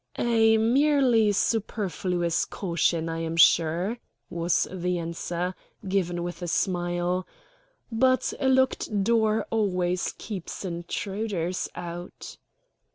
"A 0.17 0.57
merely 0.57 1.31
superfluous 1.31 2.45
caution, 2.45 3.07
I 3.07 3.19
am 3.19 3.37
sure," 3.37 3.99
was 4.31 4.67
the 4.71 4.97
answer, 4.97 5.53
given 5.87 6.23
with 6.23 6.41
a 6.41 6.47
smile; 6.47 7.27
"but 7.91 8.33
a 8.39 8.49
locked 8.49 9.03
door 9.03 9.45
always 9.51 10.15
keeps 10.17 10.65
intruders 10.65 11.69
out." 11.75 12.37